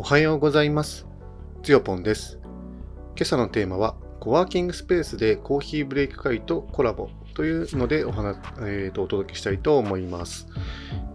[0.00, 1.06] おはようございます。
[1.62, 2.38] つよぽんです。
[3.16, 10.46] 今朝のテーマは、コワーキングスペースでコーヒーブレイク会とコラボというのでお話、えーとお届けしたいと思います、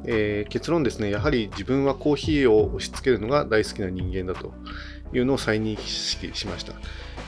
[0.06, 4.54] えー結論ですね、やはり自分はコーヒーを押し付けるのが大好きな人間だと
[5.12, 6.74] いうのを再認識しました。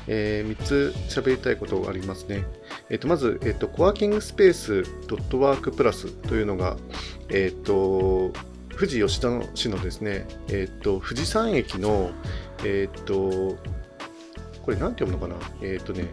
[0.05, 2.46] え3つ喋りたいことがありますね。
[2.92, 6.78] えーとまず、えーと、コワーキングスペースドットワークプラスというのが、
[7.30, 8.32] えっ、と、
[8.78, 12.11] 富士吉田市のですね、えっ、と、富士山駅の、
[12.64, 13.57] えっ、と、
[14.61, 15.57] これなんて読むのかな？
[15.61, 16.07] えっ、とね、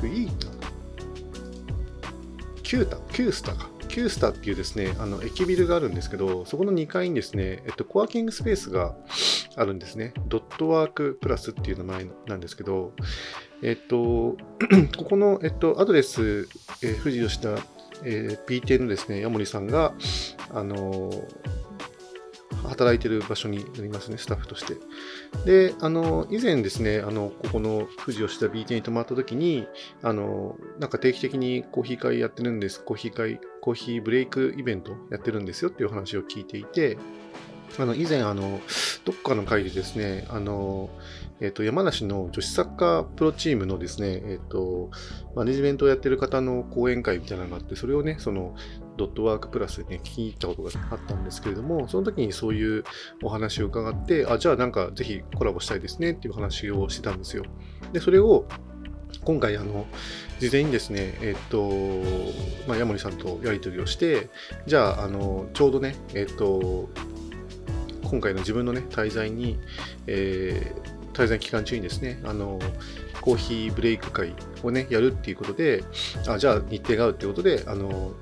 [0.00, 0.48] クイータ
[2.62, 3.70] キュータキュースタか。
[3.88, 8.94] キュースタっていうですね、あの駅ビルがあるんですけど、そこの2階にですね、えっと、コワーキングスペースが
[9.56, 10.12] あるんですね。
[10.26, 12.92] ドットワークプラスっていう名前なんですけど、
[13.62, 14.36] えっと、
[14.98, 16.46] ここの、えっと、アドレス、
[16.82, 17.56] えー富士吉田、
[18.04, 19.94] えー B 店のですね、ヤモリさんが、
[20.50, 21.10] あの
[22.64, 24.76] 働いてる場所になりますね、スタッフとして。
[25.44, 29.66] で、あの、以前ですね、あの、ここの富士吉田 BT に泊まった時に、
[30.02, 36.98] あの、なんか定期的にコーヒー会やってるんです、コーヒー会、コーヒーブレイクイベントやってるんですよっていう話を聞いていて、
[37.78, 38.60] あの、以前、あの、
[39.04, 40.90] どっかの会でですね、あの、
[41.40, 44.90] えっ、と、山梨の女子サッカープロチームのですね、えっ、と、
[45.34, 48.54] マネジメントをやってる方の講演会みたいなのがあって、それをね、その、
[48.96, 52.84] ドットワークプラスでね、聞きに行ったことがあったんですけれども、その時にそういう
[53.22, 57.44] お話を伺って、あ、じゃあなんかぜひコラボしたいですねっていう話をしてたんですよ。
[57.92, 58.46] で、それを
[59.24, 59.86] 今回、あの、
[60.38, 61.70] 事前にですね、えっと、
[62.66, 64.30] まあ、ヤモリさんとやり取りをして、
[64.66, 66.88] じゃあ、あの、ちょうどね、えっと、
[68.08, 69.58] 今回の自分のね、滞在に、
[70.06, 72.58] えー滞在期間中にですね、あの、
[73.22, 75.82] コーヒーブレイク会をね、やるっていうことで、
[76.28, 78.12] あ、じゃあ日程が合うっていうことで、あの、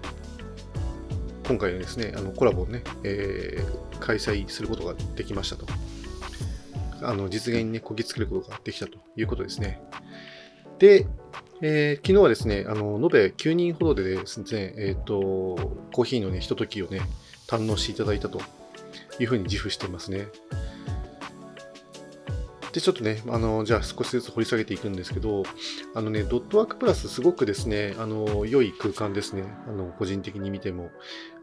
[1.49, 5.67] 今回のですね、あのコラボをね、えー開催することができましたと。
[7.01, 9.81] あの実現にね、こぎつけることができたということですね。
[10.79, 11.07] で、
[11.63, 15.15] えー昨日はですね、あの延べ9人ほどでですね、えっ、と、
[15.93, 17.01] コーヒーのね、ひとときをね、
[17.47, 18.41] 堪能していただいたと
[19.19, 20.29] いうふうに自負していますね。
[22.73, 25.45] で、ちょっとね、あの、じゃあ少しずつ掘り下げていくんですけど、
[25.95, 29.45] あのね、ドットワークプラスすごくですね、あの、良い空間ですね。
[29.69, 30.91] あの、個人的に見ても。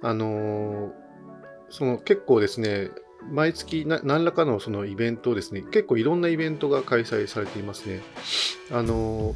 [0.02, 0.94] あの、
[1.70, 2.90] その結構ですね、
[3.32, 8.02] 毎月何らかのそのイベントをですね、結構いろんなイベントが開催されていますね。
[8.70, 9.34] あの、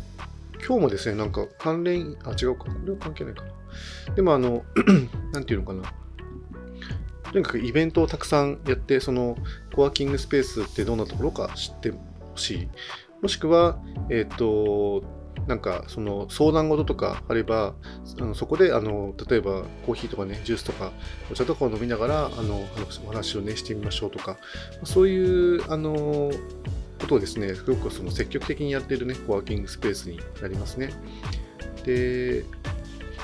[0.65, 4.15] 今日もですね、なんか関連、あ、違うか、これは関係ないかな。
[4.15, 4.65] でもあの、
[5.31, 5.93] なんていうのかな。
[7.35, 9.37] とにかくイベントをたくさんやって、その
[9.75, 11.97] コワーキングスペースってどんなところか知ってほ
[12.37, 12.69] しい。
[13.21, 13.77] もしくは、
[14.09, 15.03] えっ、と、
[15.45, 17.75] なんかその相談事とかあれば、
[18.21, 20.93] あのそこであの例えばコーヒーとかね、ジュースとか
[21.29, 22.65] お茶とかを飲みながらあの
[23.05, 24.37] お話をね、してみましょうとか、
[24.85, 26.31] そういうあの
[27.01, 30.93] ことをですね、すごくその積極的にやっているね、コワーキングスペースになりますね。
[31.83, 32.45] で、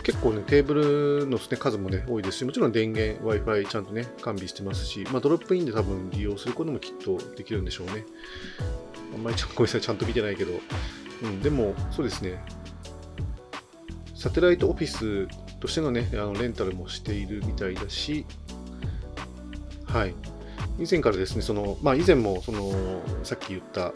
[0.04, 8.06] 結構ね、テーブルの、ね、数もね、多いですし、もちろん電源、Wi-Fi ちゃんとね、完備してますし、まあ、ドロップインで多分利用することもきっとできるんでしょうね。
[9.14, 10.54] あんまりちゃん ごめんなさい、ちゃんと見てないけど、
[11.24, 12.44] うん、でも、そうですね、
[14.16, 15.28] サテライトオフィス
[15.60, 18.26] としてのね、あのレンタルもしているみたいだし、
[19.86, 20.16] はい。
[20.80, 22.72] 以前からですね、その、まあ以前も、その、
[23.24, 23.94] さっき言った、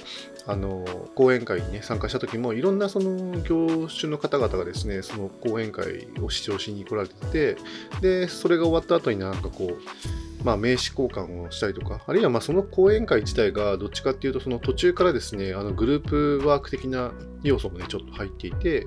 [0.47, 0.85] あの、
[1.15, 7.57] 講演会にね、参加した時も、いろんなその業種の方々がですね、その講演会を視聴しに来られてて、
[8.01, 18.85] で、それが終わった後になんかこう、まあ、名刺交換をしたりとか、あるいはまあその講演会自体がどっちかっていうと、その途中からですね、あのグループワーク的な要素もね、ちょっと入っていて、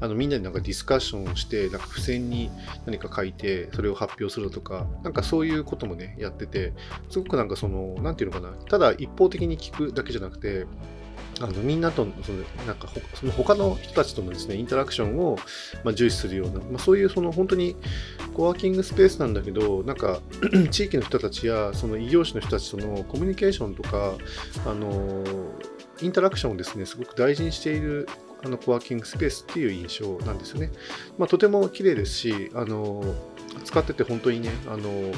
[0.00, 2.50] あのみんなでなんかディスカッションをして、なんか付箋に
[2.84, 6.74] 何か書いて、それを発表するとか、なんかそういうこともね、やってて、
[7.08, 10.66] すごくなんかその、なんていうのかな、ただ一方的に聞くだけじゃなくて、
[11.40, 15.38] あのみんなとそのなんかその他の人たちとのですねインタラクションを、
[15.84, 17.76] まあ、重視するような、まあ、そういうその本当に
[18.34, 20.20] コワーキングスペースなんだけどなんか
[20.70, 24.14] 地域の人たちやその異業種の人たちとのコミュニケーションとか
[24.66, 25.24] あの
[26.00, 28.08] インタラクションをですねすごく大事にしている
[28.44, 30.70] あのコワーキングスペースっていう印象なんですよね。
[31.18, 33.02] まあ、とても綺麗ですしあの
[33.64, 35.12] 使ってて本当にねあの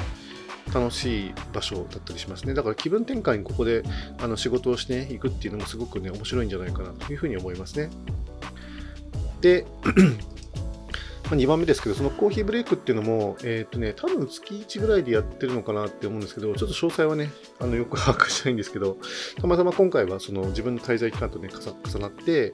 [0.73, 2.55] 楽しい場所だったりしますね。
[2.55, 3.83] だから気分転換にここで
[4.19, 7.91] あの仕事をしていくっていうのもすごくね、面白いんじゃないかなというふうに思いますね。
[9.41, 9.67] で、
[11.37, 17.31] 2番目ですけど、そのコーヒーブレイクっていうのも、えっ、とね、多分月1ぐらいでやってるのかなって思うんですけど、ちょっと詳細はね、
[17.61, 18.97] あのよく把握してないんですけど、
[19.41, 22.53] たまたま今回はその自分の滞在期間とね、重なって、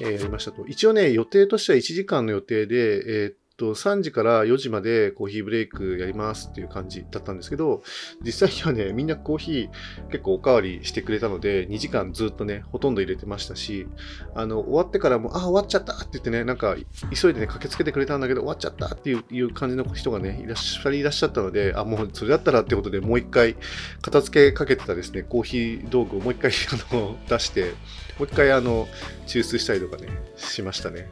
[0.00, 0.66] えーやりましたと。
[0.66, 7.82] 一応ね、予定としては1時間の予定で、えーと、3時から4時までコーヒーブレイクやりますっていう感じだったんですけど、
[8.22, 13.86] 実際にはね、みんなコーヒー結構おかわりしてくれたので、2時間ずっとね、ほとんど入れてましたし、
[14.34, 16.76] あの、終わってからも、あ、終わっちゃったって言ってね、なんか、
[17.14, 23.56] 急いでね、駆けつけてくれたんだけど、終わっちゃったっていう感じの人がね、いらっしゃいらっしゃったので、あ、もうそれだったらってことでもう一回、
[24.02, 26.50] 片付けかけてたですね、コーヒー道具をもう一回
[26.90, 27.74] あの出して、
[28.18, 28.86] もう一回あの
[29.26, 31.08] 抽出したりとかね、しましたね。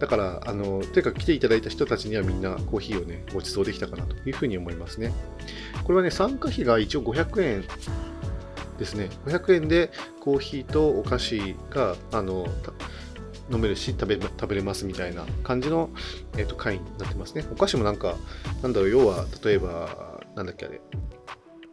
[0.00, 5.12] だから、あの、というか来ていただいた人たちにはみんなコーヒーをね、ご馳走できたかなというふうに思いますね。
[5.84, 7.64] これはね、参加費が一応500円
[8.78, 9.10] ですね。
[9.26, 12.46] 500円でコーヒーとお菓子が、あの、
[13.52, 15.90] 飲めるし食べ食べれますみたいな感じの、
[16.36, 17.44] えーと、会になってますね。
[17.52, 18.16] お菓子もなんか、
[18.62, 20.80] なんだろう、要は、例えば、なんだっけあれ、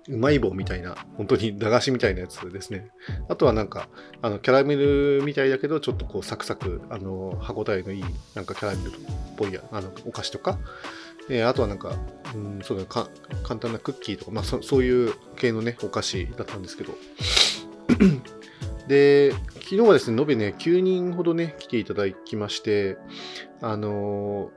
[0.10, 2.90] うまい棒みたいな、本当に駄菓子みたいなやつですね。
[3.30, 3.90] あとはなんか、
[4.22, 8.04] あの、キャラメルみたいだけど、ちょっとこう、サクサク、あの、歯応えのいい、
[8.34, 8.94] なんかキャラメルっ
[9.38, 10.58] ぽいあのお菓子とか、
[11.30, 11.96] えー、あとはなんか、
[12.34, 13.08] うん、そうだか
[13.44, 16.94] 簡単なクッキーとか、まあそ、そういう系のね、お菓子だったんですけど。
[18.88, 22.98] で、昨日はですね、延べね、9人ほどね、来ていただきまして、
[23.62, 24.52] あのほ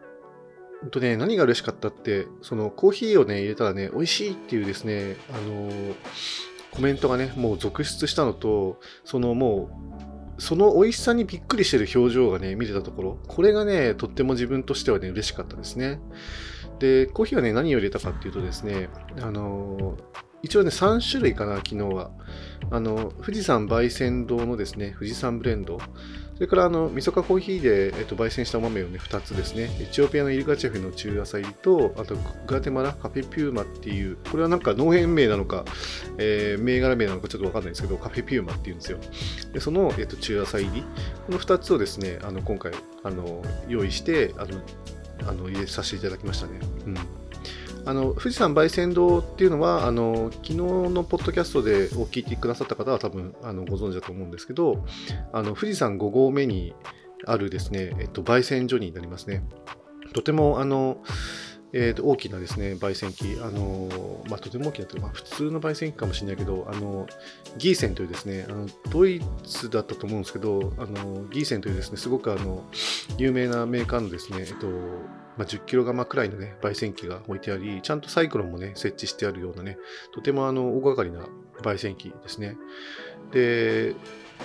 [0.87, 5.95] んとね、何が嬉しかったって、そのコーヒーをね、入れたらね、美味しいっていうですね、あのー、
[6.71, 9.71] コメントがね、もう続出したのと、そのも
[10.39, 16.01] う、その美味しさにびっくりしてる表情がね、見れたところ、これがね、とっても自分としてはね、嬉しかったですね。
[16.79, 18.89] で、コーヒーはね、何を入れたかっていうとですね、
[19.21, 19.97] あのー、
[20.43, 22.11] 一応ね、3種類かな、昨日は。
[22.71, 25.79] あの、富士山焙煎堂のですね、富士山ブレンド。
[26.43, 29.71] それからあの、みそかコーヒーで、えっと、焙煎した豆をね、2つですね。
[29.81, 32.17] エチオピアのイルカチェフの中野菜と、あと、
[32.49, 35.65] グアテマラカフェピューマっていう、これはなんか農園名なのか、
[36.19, 38.99] えー、銘柄名なのかちょっとわかんないんですけど、カフェピューマっていうんですよ。
[39.53, 40.83] で、その、えっと、中野菜入り、
[41.27, 42.73] この2つをですね、あの、今回、
[43.05, 44.61] あの、用意して、あの、
[45.29, 46.59] あの入れさせていただきましたね。
[46.87, 47.22] うん。
[47.85, 54.85] あの富士山焙煎堂っていうのはあの昨日のポッドキャストでお聞いてくださった方は多分あのご存知だと思うんですけど
[55.33, 56.75] あの富士山5合目に
[57.27, 59.45] あるですね、えっと、焙煎所になりますね。
[60.13, 60.99] とてもあの
[61.75, 63.89] えー、と大きなですね焙煎機、あの
[64.29, 67.07] まあ、とても大きなというか、まあ、普通の焙煎機かもしれないけど、あの
[67.57, 72.63] ギーセンというですねあのドイツだったと思うんですけど、あのギーセンというですねすごくあの
[73.17, 74.67] 有名なメーカーのですね、えっと
[75.43, 79.77] まあ、10キロ釜くらいのね、焙煎機が置いてあり、ちゃんとサイクロンもね、設置してあるようなね、
[80.15, 81.27] とてもあの、大掛かりな
[81.63, 82.57] 焙煎機ですね。
[83.33, 83.97] で、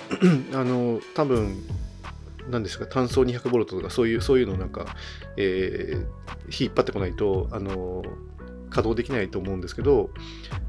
[0.53, 1.63] あの、多分、
[2.49, 4.87] 何ですか、単層200ボルトとか、そういう、そういうのなんか、
[5.37, 8.03] えー、引っ張ってこないと、あの、
[8.69, 10.09] 稼働できないと思うんですけど、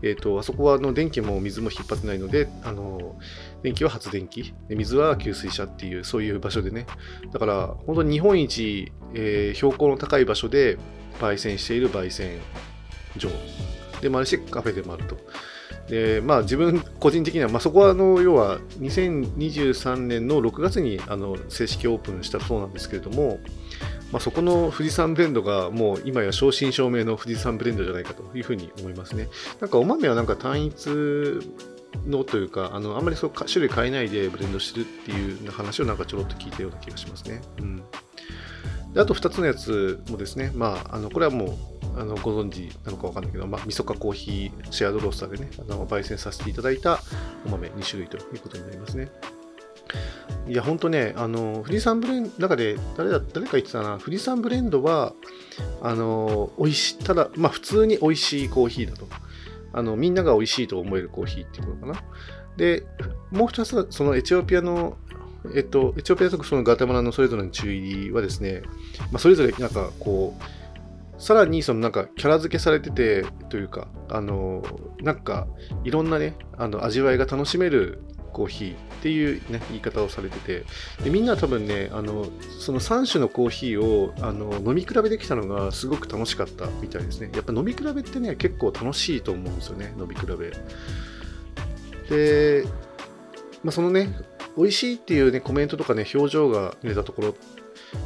[0.03, 3.19] え、ー、と、あそこはあの電気も水も引っ張ってないので、あの、
[3.63, 6.87] 電気は発電機、水は給水車っていう、そういう場所でね。
[7.33, 10.79] だから、本当に日本一、えー、標高の高い場所で
[11.21, 12.39] 焙煎している焙煎
[13.17, 13.29] 場
[14.01, 15.17] でもあるし、カフェでもあると。
[15.89, 23.41] で、まあ自分個人的には、まあそこはあの、要は2023年の6月にあの正式オープンしたそうなんですけれども、
[24.13, 29.29] まあ、そこの富士山ブレンドがもう今や正真正銘の富士山ブレンドじゃないかというふうに思いますね。
[29.61, 30.89] なんかお豆はなんか単一
[32.07, 37.43] のというか、あのあんまりそう種類変えないでブレンドしてるっていう話をなんかちょろっと聞いたような気がしますね。
[37.59, 37.77] うん、
[38.95, 41.47] であと2つのやつもですね、まあ、あのこれはも
[41.97, 47.01] うあのご存知なのかわかんないけど、まあ、みそかコーヒーシェアドロースターでね、あの焙煎させていただいた
[47.47, 49.11] お豆2種類ということになりますね。
[50.49, 55.13] いや、ほんとね、あの、富士山ブレンド、中で誰だ、誰か言ってたな、富士山ブレンドは、
[55.83, 59.07] あの、美味しい、ただ、まあ、普通に美味しいコーヒーだと。
[59.73, 62.03] あの、みんなが美味しいと思えるコーヒーっていうことかな。
[62.57, 62.87] で、
[63.31, 64.97] もう一つは、そのエチオピアの、
[65.55, 68.63] えっと、エチオピアとそのガテマラのそれぞれの注意はですね、
[69.13, 70.43] まあ、それぞれなんかこう、
[71.23, 74.65] さらにそのなんかキャラ付けされててというか、あの、
[75.03, 75.47] なんか
[75.85, 78.03] いろんなね、あの味わいが楽しめる
[78.39, 80.65] コーヒーっていう、ね、言い方をされてて。
[81.03, 82.27] でみんな多分ねあの
[82.61, 87.31] その3種のコーヒーをあの飲み比べできたのがすごく楽しかったみたいですね。
[87.35, 90.53] やっぱ飲み比べってね結構楽しいと思うんですよね飲み比べ。
[92.09, 92.65] で、
[93.65, 94.17] まあ、そのね
[94.57, 97.35] 美味しいっていうねコメントとかね表情が見れたところ。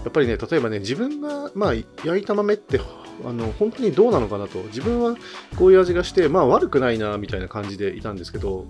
[0.04, 2.80] やっぱりね例えばね自分がまあ焼いた豆って
[3.24, 4.60] あの本当にどうなのかなと。
[4.64, 5.16] 自分は
[5.56, 8.66] こういう味がしてまあ悪くないなみたいな感じでいたんですけど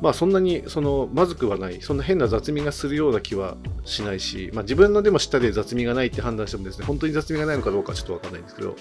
[0.00, 1.80] まあそんなにそのまずくはない。
[1.80, 8.76] そんな変な雑味がするような気はしないし、まあ、自分のでも舌で雑味がないって判断してもですね本当に雑味がないのかどうかちょっとわかんないんですけど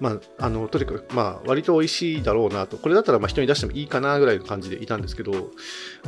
[0.00, 5.50] まあ、あのとにかく、まあ、割と美味しいだろうなと、これだったらまあ人に出してもいいかなぐらいの感じでいたんですけど、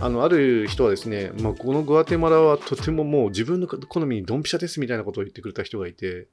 [0.01, 6.29] あのある人はですね、まあ、このグアテマラはとてももう自分の好みにドンピシャですみたいなことを言ってくれた人がいて、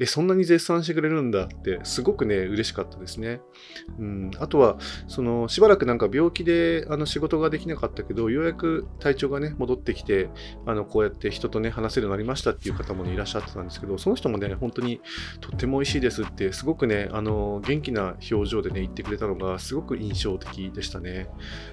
[0.00, 3.42] え、そんなに絶賛してくれるんだって、すごくね、嬉しかったですね。
[3.98, 4.78] うん、あとは、
[5.08, 10.30] その、しばらくなんか病気であの仕事ができなかったけど、ようやく体調がね、戻ってきて、
[10.64, 15.02] あの、こうやって人とね、話せるようになりましたっていう方も、ね、いらっしゃってたんですけど、その人もね、本当に
[15.40, 21.28] とっても美味しいですって、すごくね、あの、元気な表情でね、言ってくれたのが、すごく印象的でしたね。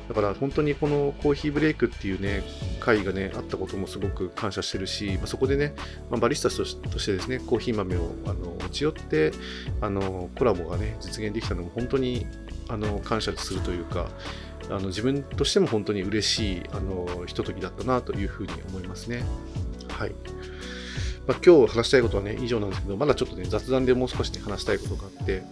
[0.10, 2.43] だから本当にこのコーヒーブレイクっていうね、
[2.81, 5.74] 会がね、あったこともすごく感謝してるし、まあ、そこでね、
[6.10, 9.31] まあ、バリスタとしてですね、コーヒー豆をあの持ち寄って、
[9.81, 12.25] あのコラボがね、実現できたのも本当に
[12.69, 14.09] あの感謝するというか、
[14.69, 19.24] あの自分としても本当に嬉しいあのひとときだったなというふうに思いますね。
[19.89, 20.15] はい。
[21.27, 25.43] まあ、今日話したいことはね、以上なんですけど、まだちょっとね、雑談でもう少しね、話したいことがあって、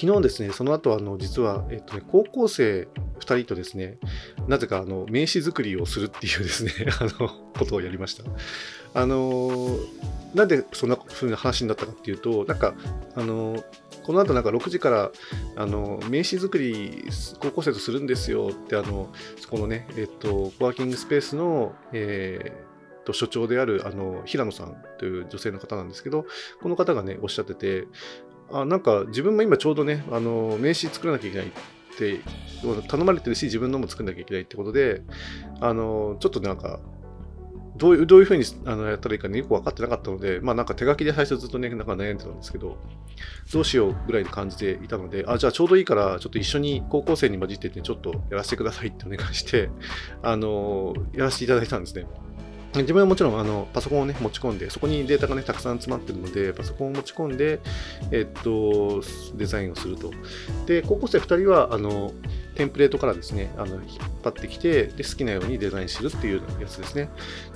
[0.00, 2.88] 昨日ですね、その後、あの、実は、えっとね、高校生
[3.18, 3.98] 2人とですね、
[4.48, 8.24] なぜか、あの、名刺作りをするっていうですね、 あの、ことをやりました。
[8.94, 9.78] あの、
[10.34, 12.72] なんでそんな風な話になったかっていうと、なんか、
[13.14, 13.62] あの、
[14.02, 15.10] この後なんか6時から、
[15.56, 17.04] あの、名刺作り、
[17.38, 22.70] 高校生とするんですよって、あの、そこのね、えっと、ワーキングスペースの、えー、
[23.12, 26.26] 所長であるあの平野さんという女性の方なんですけど、
[26.62, 27.86] この方がね、おっしゃってて、
[28.52, 31.50] あなんか自分も今ちょうどね、あの名刺作らなきゃいけないっ
[31.96, 32.20] て
[32.88, 35.02] 頼まれてるし、自分のも作らなきゃいけないってことで、
[35.60, 36.80] あのちょっとなんか、
[37.76, 42.76] どういうどういうふうにあのやったらいいかね、よく分かってなかったので、まあなんか手書きで最初ずっとね、なんか悩んでたんですけど、
[43.52, 49.70] どうしようぐらいの感じでいたので、あ、じゃあちょうどいいから、ちょっと一緒に高校生に混じってて、ちょっとやらせてくださいってお願いして、
[50.22, 52.06] あのやらせていただいたんですね。
[52.74, 57.60] 自分はもちろんあのパソコンを、ね、持ち込んで、そこにデータが、ね、たくさん詰まっているので、パソコンを持ち込んで、
[58.12, 59.02] えっと、
[59.34, 60.12] デザインをすると。
[60.66, 62.12] で、高校生2人はあの
[62.54, 63.82] テンプレートからですね、あの引っ
[64.22, 67.08] 張ってきてで、好きなようにデザインするっていうやつですね。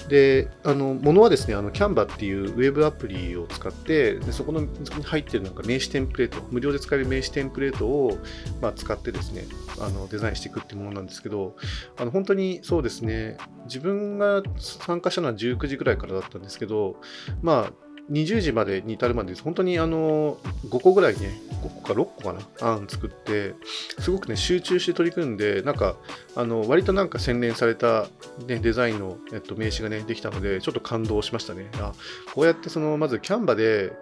[0.09, 8.19] で、あの、ものはですね、あの、Canva っていうウェブアプリを使って、でそこのそこに入ってるなんか名刺テンプレート、無料で使える名刺テンプレートを、
[8.61, 9.45] まあ、使ってですね、
[9.81, 11.57] あの、デザインしていくっていうものなんですけど、
[11.97, 13.37] あの、本当にそうですね、
[13.67, 16.97] 自分が参加したのは19時ぐらいからだったんですけど、
[17.43, 20.37] まあ、20時までに至るまで本当にあの
[20.69, 23.55] 5個ぐらいね5個か6個かな案作って
[23.99, 25.97] すごくね集中して取り組んでなんか
[26.37, 28.09] あの割となんか洗練された、
[28.47, 31.71] ね、デザインの、えっと、名刺がねできたのでちょっと感動しましたね。
[31.81, 31.93] あ
[32.35, 33.93] こうやってそのまずキャンバで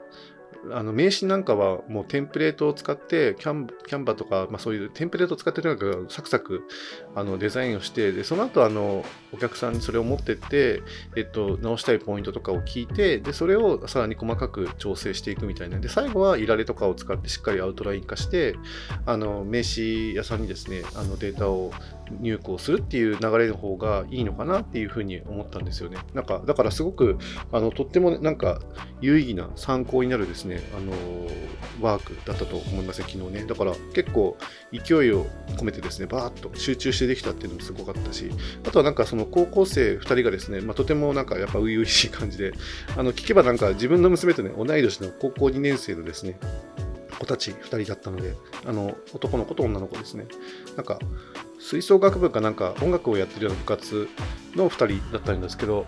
[0.71, 6.63] あの名刺なんかはもうテンプレートを使ってキャンキャンバとか、まあ、そういうテンプレートを使ってなんかサクサク
[7.15, 10.83] あのデザインをしてでその後あのお客さんにそれを持ってって、
[11.17, 18.55] えっと、直したいポイントとかを聞いてでそれをさらに細かく調整していくみたいなで最後はいられとかを使ってしっかりアウトライン化して
[19.07, 21.73] あの名刺屋さんにですねあのデータを
[22.21, 25.99] 入稿するっていう流れの方がいいのかなっていうふうに思ったんですよね。
[26.15, 27.19] なんかだからすごく
[27.51, 28.61] あのとってもなんか
[29.01, 30.93] 有意義な参考になるですねねあの
[31.81, 33.45] ワークだったと思いますね昨日ね。
[33.47, 34.37] だから結構
[34.73, 38.31] 勢いを込めてですねバーッと集中してできたっていうのもすごかったし
[38.67, 42.53] あとはなんかその高校生2人がですね、まあ、とてもなんかやっぱ初々しい感じで
[42.97, 46.39] あの聞けばなんか自分の娘とね同い年の高校2年生のですね
[47.23, 48.35] 子たち2人だったので、
[48.67, 50.27] あの男の子と女の子ですね。
[50.77, 50.99] なんか、
[51.63, 54.09] 吹奏楽部かなんか音楽をやってるような部活
[54.57, 55.87] の2人だったんですけど、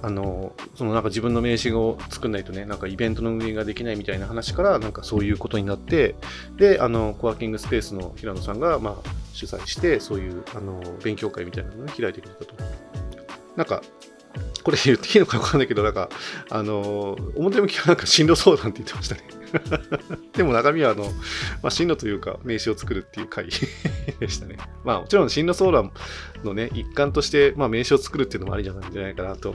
[0.00, 6.16] あの、そのなんか自分の名刺を作んないとね、なんかイベントの運営ができないみたいな話から、なんかそういうことになって、
[6.56, 12.54] で、あの、コワーキングスペースの平野さんが、まあ、主催して、そういう、あの、勉強会みたいなのを開いてくれたと。
[13.56, 13.82] なんか、
[14.64, 16.08] これ言っていいのか分かんないけど、なんか、
[16.48, 19.40] あの、表向きはなんか進路相談って言ってましたね。
[20.34, 21.04] でも中身はあの、
[21.62, 23.46] まあ、進路というか名刺を作るっていう回
[24.20, 24.56] でしたね。
[24.84, 25.92] まあもちろん進路相談
[26.44, 29.54] のね、一環として、まあ、名刺を作るっていうのもありじゃないんじゃないかなと、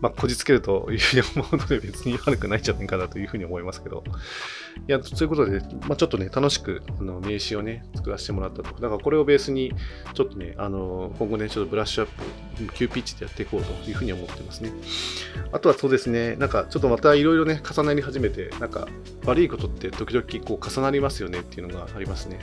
[0.00, 4.04] まあ、こじつけるというふうに思うので別に悪くないんじゃないかなというふうに思いますけど。
[4.88, 8.74] いや、そういうことで、まあ、ちょっとね、楽しくあの名刺をね、作らせてもらったと。
[8.80, 9.72] だからこれをベースに、
[10.14, 12.08] ちょっとね、あの、今後ね、ちょっとブラッシュアッ
[12.66, 14.72] プ、急ピッチでやっていこうというふうに思ってますね。
[15.52, 18.88] あとはそうですね、なんかちょっとまたいろいろね、重なり始めて、なんか
[19.24, 22.40] 悪いことって時々こう重なりますよねっていうのがありますね。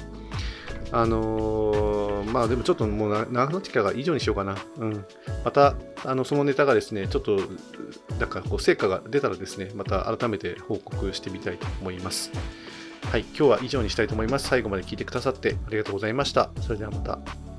[0.91, 4.57] あのー、まあでもちょっともう長くなってきたから以上にしようかな。
[4.77, 5.05] うん。
[5.43, 7.39] また、あの、そのネタがですね、ちょっと、
[8.19, 12.31] なんかこう、成果が出たらですね、また改めて報告してみたいと思います。
[13.09, 14.47] はい、今日は以上にしたいと思います。
[14.47, 16.49] 最後まで聞いてくださってありがとうございました。
[16.61, 17.50] それではまた。